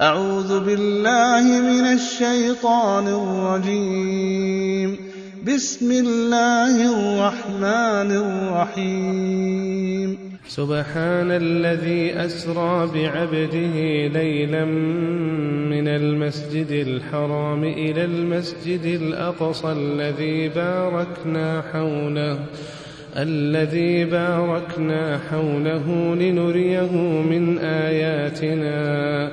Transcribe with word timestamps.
أعوذ 0.00 0.64
بالله 0.66 1.42
من 1.42 1.92
الشيطان 1.96 3.08
الرجيم 3.08 4.96
بسم 5.46 5.92
الله 5.92 6.74
الرحمن 7.00 8.10
الرحيم 8.24 10.18
سبحان 10.48 11.30
الذي 11.30 12.12
أسرى 12.12 12.86
بعبده 12.94 13.76
ليلا 14.20 14.64
من 15.70 15.88
المسجد 15.88 16.70
الحرام 16.70 17.64
إلى 17.64 18.04
المسجد 18.04 18.84
الأقصى 18.84 19.68
الذي 19.72 20.48
باركنا 20.48 21.62
حوله 21.72 22.38
الذي 23.16 24.04
باركنا 24.04 25.20
حوله 25.30 26.14
لنريه 26.14 26.92
من 27.30 27.58
آياتنا 27.58 29.32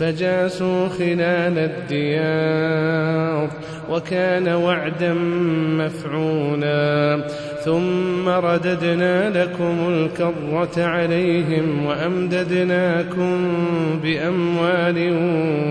فجاسوا 0.00 0.88
خلال 0.88 1.58
الديار 1.70 3.48
وكان 3.90 4.48
وعدا 4.48 5.14
مفعولا 5.78 7.24
ثم 7.64 8.28
رددنا 8.28 9.42
لكم 9.44 9.76
الكرة 9.88 10.84
عليهم 10.84 11.86
وأمددناكم 11.86 13.50
بأموال 14.02 15.12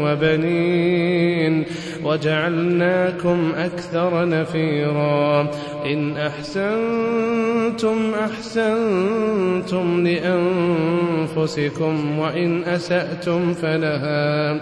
وبنين 0.02 1.66
وجعلناكم 2.08 3.52
أكثر 3.58 4.28
نفيرا 4.30 5.50
إن 5.86 6.18
أحسنتم 6.18 8.12
أحسنتم 8.24 10.08
لأنفسكم 10.08 12.20
وإن 12.20 12.64
أسأتم 12.64 13.54
فلها 13.54 14.62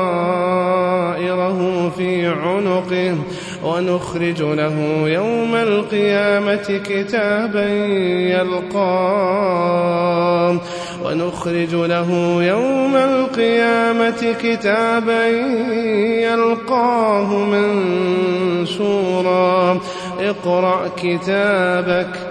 طائره 0.01 1.89
في 1.89 2.27
عنقه 2.27 3.15
ونخرج 3.65 4.41
له 4.41 4.73
يوم 5.09 5.55
القيامة 5.55 6.81
كتابا 6.85 7.65
يلقاه 8.33 10.61
ونخرج 11.05 11.75
له 11.75 12.09
يوم 12.43 12.95
القيامة 12.95 14.35
كتابا 14.43 15.25
يلقاه 16.31 17.37
منشورا 17.45 19.79
اقرأ 20.19 20.81
كتابك 20.97 22.30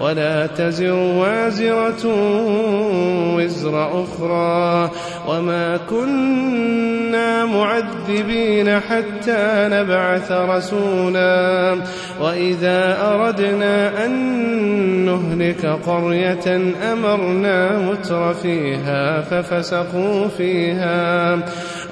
ولا 0.00 0.46
تزر 0.46 0.92
وازرة 0.94 2.02
وزر 3.36 4.04
أخرى 4.04 4.90
وما 5.28 5.76
كنا 5.90 7.44
معذبين 7.44 8.80
حتى 8.80 9.68
نبعث 9.72 10.32
رسولا 10.32 11.76
وإذا 12.20 12.96
أردنا 13.10 14.04
أن 14.04 14.14
نهلك 15.04 15.66
قرية 15.86 16.60
أمرنا 16.92 17.78
متر 17.78 18.34
فيها 18.34 19.20
ففسقوا 19.20 20.28
فيها 20.28 21.38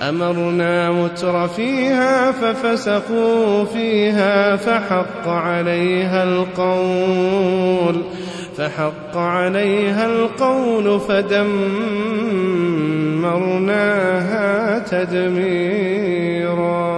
أمرنا 0.09 0.91
متر 0.91 1.49
فيها 1.49 2.31
ففسقوا 2.31 3.65
فيها 3.65 4.57
فحق 4.57 5.29
عليها 5.29 6.23
القول 6.25 8.03
فحق 8.57 9.17
عليها 9.17 10.07
القول 10.07 11.01
فدمرناها 11.01 11.43
تدميرا 14.79 16.93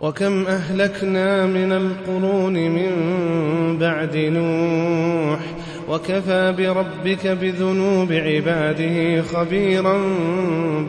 وكم 0.00 0.46
أهلكنا 0.46 1.46
من 1.46 1.72
القرون 1.72 2.52
من 2.52 2.90
بعد 3.78 4.16
نوح 4.16 5.40
وكفى 5.88 6.54
بربك 6.58 7.26
بذنوب 7.26 8.12
عباده 8.12 9.22
خبيرا 9.22 10.00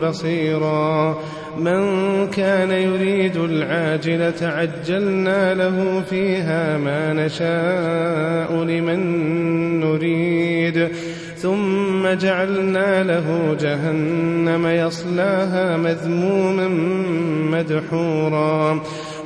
بصيرا 0.02 1.18
من 1.58 1.80
كان 2.26 2.70
يريد 2.70 3.36
العاجلة 3.36 4.34
عجلنا 4.48 5.54
له 5.54 6.02
فيها 6.10 6.78
ما 6.78 7.12
نشاء 7.12 8.54
لمن 8.64 9.00
نريد 9.80 10.88
ثم 11.36 12.08
جعلنا 12.10 13.02
له 13.02 13.56
جهنم 13.60 14.66
يصلاها 14.66 15.76
مذموما 15.76 16.68
مدحورا 17.58 18.80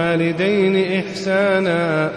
الوالدين 0.00 0.98
إحسانا 1.04 2.10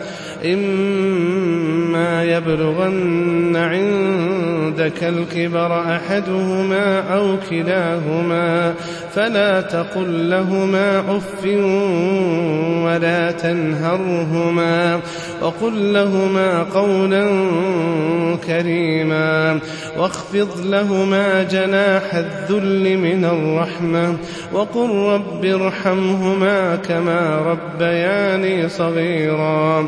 إما 0.46 2.24
يبلغن 2.24 3.56
عندك 3.56 5.04
الكبر 5.04 5.82
أحدهما 5.96 7.00
أو 7.14 7.36
كلاهما 7.50 8.74
فلا 9.14 9.62
تقل 9.62 10.30
لهما 10.30 10.98
عف 11.00 11.46
ولا 12.86 13.32
تنهرهما 13.32 15.00
وقل 15.42 15.94
لهما 15.94 16.64
قولا 16.64 17.26
كريما 18.48 19.60
واخفض 19.98 20.50
لهما 20.66 21.44
جناح 21.44 22.16
الذل 22.16 22.98
من 22.98 23.26
الرحمة 23.26 24.16
وقل 24.54 24.96
رب 24.96 25.46
ارحمهما 25.46 26.76
كما 26.76 27.38
ربياني 27.38 28.70
صغيرا 28.70 29.88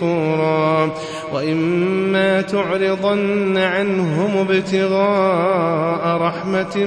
كفورا 0.01 0.89
وإما 1.33 2.41
تعرضن 2.41 3.57
عنهم 3.57 4.37
ابتغاء 4.47 6.17
رحمة 6.21 6.77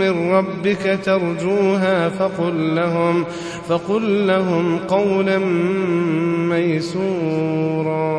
من 0.00 0.30
ربك 0.32 0.98
ترجوها 1.04 2.08
فقل 2.08 2.76
لهم 2.76 3.24
فقل 3.68 4.26
لهم 4.26 4.78
قولا 4.88 5.38
ميسورا 6.48 8.18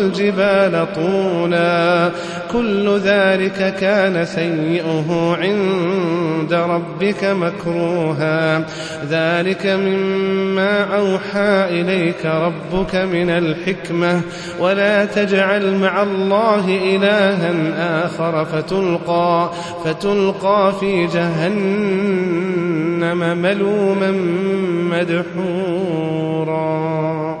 والجبال 0.01 0.85
طولا 0.95 2.09
كل 2.53 2.97
ذلك 2.97 3.75
كان 3.79 4.25
سيئه 4.25 5.37
عند 5.41 6.53
ربك 6.53 7.23
مكروها 7.25 8.65
ذلك 9.09 9.67
مما 9.67 10.83
أوحى 10.97 11.65
إليك 11.81 12.25
ربك 12.25 12.95
من 12.95 13.29
الحكمة 13.29 14.21
ولا 14.59 15.05
تجعل 15.05 15.75
مع 15.75 16.03
الله 16.03 16.93
إلها 16.95 17.39
آخر 18.05 18.45
فتلقى 18.45 19.51
فتلقى 19.85 20.73
في 20.79 21.05
جهنم 21.07 23.37
ملوما 23.37 24.11
مدحورا 24.97 27.40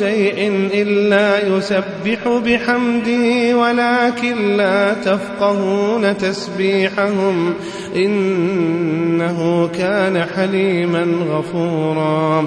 شيء 0.00 0.68
إلا 0.74 1.48
يسبح 1.56 2.40
بحمده 2.44 3.56
ولكن 3.58 4.56
لا 4.56 4.94
تفقهون 4.94 6.16
تسبيحهم 6.16 7.54
إنه 7.96 9.68
كان 9.78 10.24
حليما 10.36 11.02
غفورا 11.30 12.46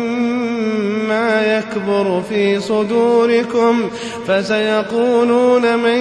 ما 1.11 1.57
يكبر 1.57 2.21
في 2.29 2.59
صدوركم 2.59 3.89
فسيقولون 4.27 5.77
من 5.77 5.97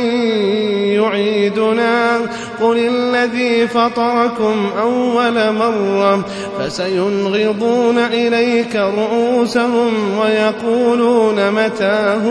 يعيدنا 0.94 2.16
قل 2.60 2.76
الذي 2.78 3.68
فطركم 3.68 4.70
أول 4.80 5.52
مرة 5.52 6.24
فسينغضون 6.58 7.98
إليك 7.98 8.76
رؤوسهم 8.76 10.18
ويقولون 10.18 11.50
متاه 11.50 12.30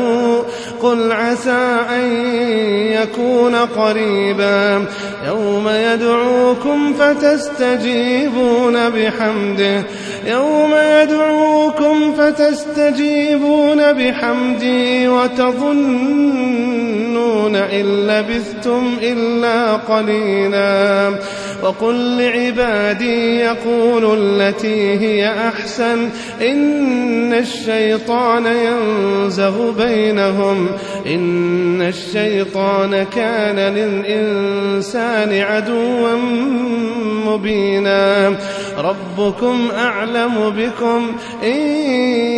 قل 0.83 1.11
عسى 1.11 1.77
أن 1.89 2.11
يكون 3.01 3.55
قريبا 3.55 4.85
يوم 5.27 5.67
يدعوكم 5.69 6.93
فتستجيبون 6.93 8.89
بحمده 8.89 9.83
يوم 10.25 10.71
يدعوكم 10.73 12.13
فتستجيبون 12.17 13.93
بحمدي 13.93 15.07
وتظنون 15.07 17.55
إن 17.55 18.07
لبثتم 18.07 18.93
إلا 19.03 19.73
قليلا 19.75 21.09
وقل 21.63 22.21
لعبادي 22.23 23.35
يقول 23.39 24.17
التي 24.19 24.99
هي 24.99 25.33
أحسن 25.47 26.09
إن 26.41 27.33
الشيطان 27.33 28.45
ينزغ 28.45 29.71
بينهم 29.71 30.67
إن 31.05 31.81
الشيطان 31.81 33.03
كان 33.15 33.55
للإنسان 33.75 35.41
عدوا 35.41 36.09
مبينا 37.27 38.35
ربكم 38.79 39.69
أعلم 39.77 40.49
بكم 40.49 41.11
إن 41.43 41.57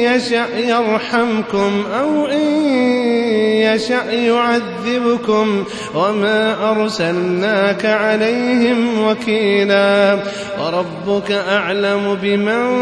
يشأ 0.05 0.59
يرحمكم 0.59 1.83
أو 1.99 2.25
إن 2.27 2.63
يشأ 3.61 4.11
يعذبكم 4.11 5.63
وما 5.95 6.71
أرسلناك 6.71 7.85
عليهم 7.85 9.07
وكيلا 9.07 10.19
وربك 10.59 11.31
أعلم 11.31 12.17
بمن 12.21 12.81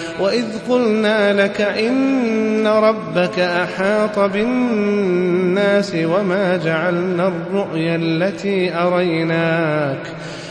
وإذ 0.21 0.45
قلنا 0.69 1.43
لك 1.43 1.61
إن 1.61 2.67
ربك 2.67 3.39
أحاط 3.39 4.19
بالناس 4.19 5.93
وما 5.95 6.57
جعلنا 6.57 7.27
الرؤيا 7.27 7.95
التي 7.95 8.73
أريناك 8.75 10.13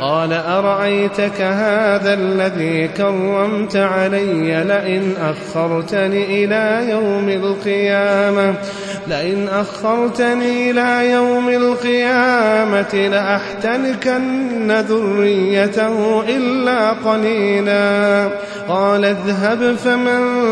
قال 0.00 0.32
أرأيتك 0.32 1.40
هذا 1.40 2.14
الذي 2.14 2.88
كرمت 2.88 3.76
علي 3.76 4.64
لئن 4.64 5.14
أخرتني 5.22 6.44
إلى 6.44 6.90
يوم 6.90 7.28
القيامة 7.28 8.54
لئن 9.08 9.48
أخرتني 9.48 10.70
إلى 10.70 11.10
يوم 11.12 11.48
القيامة 11.48 13.08
لأحتنكن 13.12 14.72
ذريته 14.72 16.22
إلا 16.28 16.90
قليلا 16.92 18.28
قال 18.68 19.04
اذهب 19.04 19.76
فمن 19.84 20.42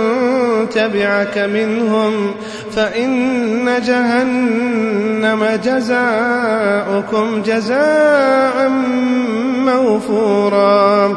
تبعك 0.71 1.39
منهم 1.39 2.35
فإن 2.73 3.65
جهنم 3.87 5.59
جزاؤكم 5.65 7.43
جزاء 7.43 8.69
موفورا 9.67 11.17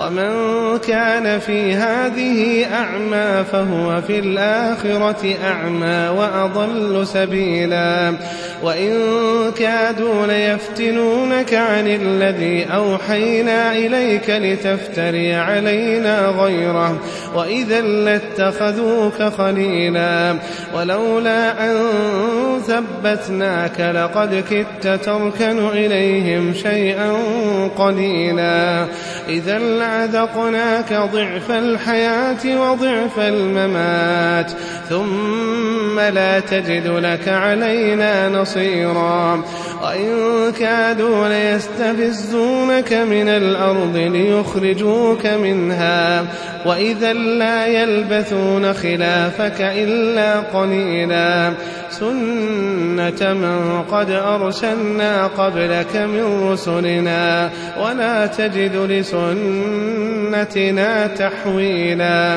ومن 0.00 0.38
كان 0.88 1.38
في 1.38 1.74
هذه 1.74 2.66
أعمى 2.74 3.44
فهو 3.52 4.00
في 4.02 4.18
الآخرة 4.18 5.34
أعمى 5.44 6.08
وأضل 6.18 7.06
سبيلا 7.06 8.12
وإن 8.62 8.92
كادوا 9.58 10.26
ليفتنونك 10.26 11.54
عن 11.54 11.86
الذي 11.86 12.66
أوحينا 12.74 13.72
إليك 13.72 14.30
لتفتري 14.30 15.34
علينا 15.34 16.20
غيره 16.26 16.98
وإذا 17.34 17.80
لاتخذوك 17.80 19.22
خليلا 19.22 20.34
ولولا 20.76 21.64
أن 21.70 21.76
ثبتناك 22.66 23.80
لقد 23.80 24.44
كدت 24.50 25.04
تركن 25.04 25.68
إليهم 25.68 26.54
شيئا 26.54 27.14
قليلا 27.78 28.86
إذا 29.28 29.56
أذقناك 29.86 30.92
ضعف 30.92 31.50
الحياة 31.50 32.60
وضعف 32.60 33.18
الممات 33.18 34.52
ثم 34.90 36.00
لا 36.00 36.40
تجد 36.40 36.86
لك 36.86 37.28
علينا 37.28 38.28
نصيرا 38.28 39.42
وإن 39.82 40.12
كادوا 40.58 41.28
ليستفزونك 41.28 42.92
من 42.92 43.28
الأرض 43.28 43.96
ليخرجوك 43.96 45.26
منها 45.26 46.24
وإذا 46.66 47.12
لا 47.12 47.66
يلبثون 47.66 48.72
خلافك 48.74 49.60
إلا 49.60 50.40
قليلا 50.40 51.52
سنة 51.90 53.32
من 53.32 53.82
قد 53.90 54.10
أرسلنا 54.10 55.26
قبلك 55.26 55.96
من 55.96 56.50
رسلنا 56.52 57.50
ولا 57.82 58.26
تجد 58.26 58.76
لسنتنا 58.76 61.06
تحويلا 61.06 62.36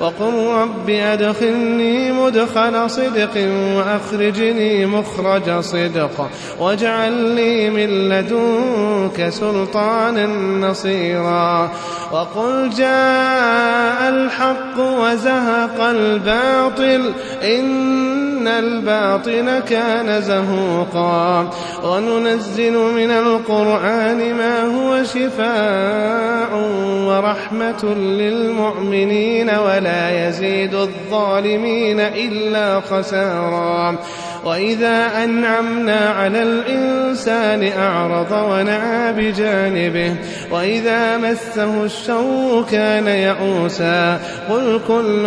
وقل 0.00 0.46
رب 0.62 0.90
أدخلني 0.90 2.12
مدخل 2.12 2.90
صدق 2.90 3.38
وأخرجني 3.76 4.86
مخرج 4.86 5.60
صدق 5.60 6.30
واجعل 6.60 7.12
لي 7.12 7.70
من 7.70 7.86
لدنك 8.08 9.28
سلطانا 9.28 10.26
نصيرا 10.68 11.70
وقل 12.12 12.70
جاء 12.70 14.08
الحق 14.08 14.78
وزهق 14.78 15.80
الباطل 15.80 17.12
إن 17.42 18.31
إن 18.42 18.48
الباطن 18.48 19.60
كان 19.70 20.20
زهوقا 20.22 21.50
وننزل 21.90 22.72
من 22.72 23.10
القرآن 23.10 24.34
ما 24.34 24.62
هو 24.62 25.04
شفاء 25.04 26.62
ورحمة 27.06 27.84
للمؤمنين 27.98 29.50
ولا 29.50 30.28
يزيد 30.28 30.74
الظالمين 30.74 32.00
إلا 32.00 32.80
خسارا 32.80 33.96
وإذا 34.44 35.24
أنعمنا 35.24 35.98
على 36.08 36.42
الإنسان 36.42 37.68
أعرض 37.78 38.50
ونعى 38.50 39.12
بجانبه 39.12 40.14
وإذا 40.50 41.16
مسه 41.16 41.84
الشر 41.84 42.64
كان 42.70 43.06
يئوسا 43.06 44.20
قل 44.50 44.80
كل 44.88 45.24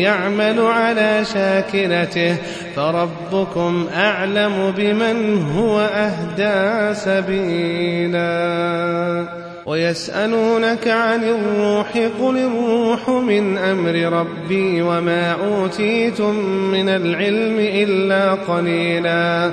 يعمل 0.00 0.60
على 0.60 1.22
شاكلته 1.34 2.36
فربكم 2.76 3.86
أعلم 3.94 4.72
بمن 4.76 5.42
هو 5.56 5.80
أهدى 5.80 6.94
سبيلا 6.94 8.26
ويسألونك 9.66 10.88
عن 10.88 11.24
الروح 11.24 11.86
قل 12.20 12.38
الروح 12.38 13.08
من 13.10 13.58
أمر 13.58 13.94
ربي 14.20 14.82
وما 14.82 15.32
أوتيتم 15.32 16.34
من 16.72 16.88
العلم 16.88 17.56
إلا 17.58 18.32
قليلاً 18.34 19.52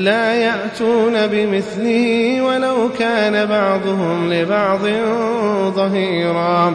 لا 0.00 0.34
يأتون 0.34 1.26
بمثله 1.26 2.42
ولو 2.42 2.88
كان 2.98 3.46
بعضهم 3.46 4.32
لبعض 4.32 4.80
ظهيرا 5.74 6.74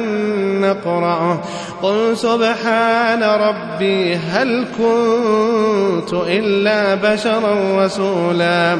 نقرأه 0.62 1.42
قل 1.82 2.18
سبحان 2.18 3.24
ربي 3.24 4.16
هل 4.16 4.66
كنت 4.80 6.14
إلا 6.14 6.96
بشرا 6.96 7.86
رسولا 7.86 8.80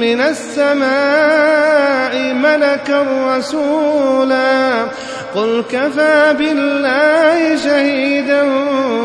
من 0.00 0.20
السماء 0.20 2.32
ملكا 2.34 3.06
رسولا 3.36 4.84
قل 5.34 5.64
كفى 5.72 6.34
بالله 6.38 7.56
شهيدا 7.56 8.42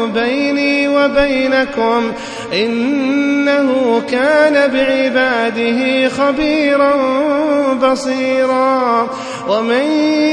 بيني 0.06 0.88
وبينكم 0.88 2.12
إنه 2.54 4.02
كان 4.12 4.72
بعباده 4.72 6.10
خبيرا 6.10 6.94
بصيرا 7.74 9.08
ومن 9.48 9.84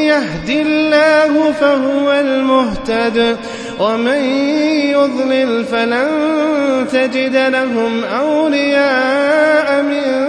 يهد 0.08 0.48
الله 0.48 1.52
فهو 1.52 2.12
المهتد 2.12 3.36
ومن 3.80 4.24
يضلل 4.92 5.64
فلن 5.64 6.08
تجد 6.92 7.36
لهم 7.36 8.04
أولياء 8.04 9.82
من 9.82 10.28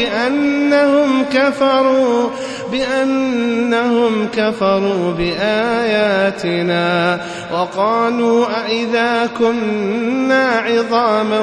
بأنهم 0.00 1.24
كفروا 1.32 2.28
بأنهم 2.72 4.26
كفروا 4.36 5.12
بآياتنا 5.12 7.20
وقالوا 7.52 8.46
أإذا 8.66 9.28
كنا 9.38 10.46
عظاما 10.48 11.40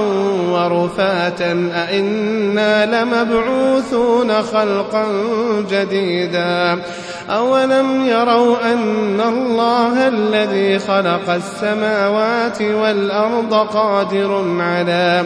ورفاتا 0.51 1.71
أإنا 1.89 2.85
لمبعوثون 3.03 4.41
خلقا 4.43 5.05
جديدا 5.71 6.81
أولم 7.29 8.05
يروا 8.05 8.57
أن 8.73 9.21
الله 9.27 10.07
الذي 10.07 10.79
خلق 10.79 11.29
السماوات 11.29 12.61
والأرض 12.61 13.53
قادر 13.67 14.45
على 14.59 15.25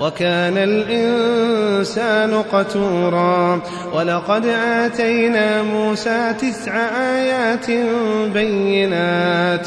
وكان 0.00 0.58
الإنسان 0.58 2.42
قتورا 2.52 3.60
ولقد 3.94 4.46
آتينا 4.82 5.62
موسى 5.62 6.32
تسع 6.40 6.72
آيات 7.00 7.70
بينات 8.34 9.66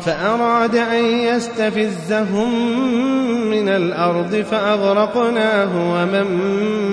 فأراد 0.00 0.76
أن 0.76 1.04
يستفزهم 1.04 2.70
من 3.50 3.68
الأرض 3.68 4.34
فأغرقناه 4.50 5.92
ومن 5.94 6.26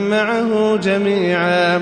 معه 0.10 0.76
جميعا 0.78 1.82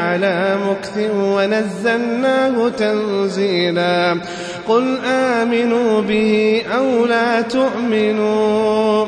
على 0.01 0.57
مكث 0.69 1.09
ونزلناه 1.15 2.69
تنزيلا 2.69 4.21
قل 4.67 4.97
آمنوا 5.05 6.01
به 6.01 6.63
أو 6.77 7.05
لا 7.05 7.41
تؤمنوا 7.41 9.05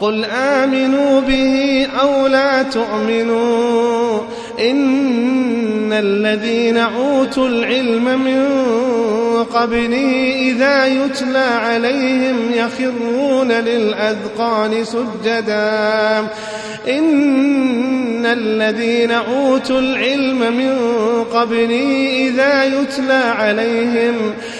قل 0.00 0.24
آمنوا 0.24 1.20
به 1.20 1.86
أو 2.02 2.26
لا 2.26 2.62
تؤمنوا 2.62 4.18
إن 5.90 5.96
الذين 5.96 6.76
أوتوا 6.76 7.48
العلم 7.48 8.04
من 8.24 8.46
قبله 9.44 10.32
إذا 10.40 10.86
يتلى 10.86 11.38
عليهم 11.38 12.36
يخرون 12.54 13.52
للأذقان 13.52 14.84
سجدا 14.84 16.18
إن 16.88 18.26
الذين 18.26 19.10
أوتوا 19.12 19.78
العلم 19.80 20.38
من 20.38 20.78
قبله 21.32 22.08
إذا 22.28 22.64
يتلى 22.64 23.12
عليهم 23.24 24.14
يخرون 24.14 24.59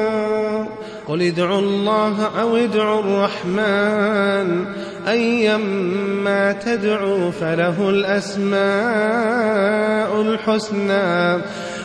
قل 1.11 1.21
ادعوا 1.21 1.59
الله 1.59 2.41
أو 2.41 2.55
ادعوا 2.57 2.99
الرحمن 2.99 4.65
أيما 5.07 6.51
تدعوا 6.51 7.31
فله 7.31 7.89
الأسماء 7.89 10.21
الحسنى 10.21 11.41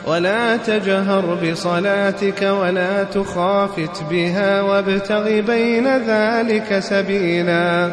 ولا 0.07 0.57
تجهر 0.57 1.39
بصلاتك 1.45 2.43
ولا 2.43 3.05
تخافت 3.05 4.03
بها 4.11 4.61
وابتغ 4.61 5.41
بين 5.41 5.87
ذلك 5.97 6.79
سبيلا 6.79 7.91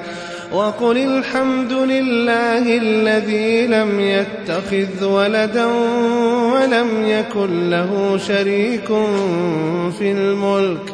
وقل 0.52 0.98
الحمد 0.98 1.72
لله 1.72 2.78
الذي 2.78 3.67
لم 3.67 4.00
يتخذ 4.00 5.06
ولدا 5.06 5.65
ولم 6.54 6.89
يكن 7.08 7.69
له 7.69 8.17
شريك 8.17 8.86
في 10.00 10.12
الملك 10.12 10.93